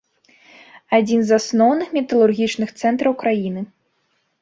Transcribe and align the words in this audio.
Адзін 0.99 1.21
з 1.27 1.37
асноўных 1.43 1.87
металургічных 1.99 2.69
цэнтраў 2.81 3.13
краіны. 3.25 3.61